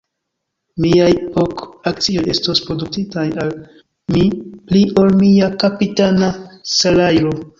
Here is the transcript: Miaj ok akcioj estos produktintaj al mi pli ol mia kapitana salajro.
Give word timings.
Miaj 0.83 1.09
ok 1.41 1.59
akcioj 1.91 2.23
estos 2.35 2.61
produktintaj 2.69 3.25
al 3.43 3.53
mi 4.15 4.25
pli 4.71 4.83
ol 5.03 5.13
mia 5.23 5.51
kapitana 5.65 6.33
salajro. 6.77 7.37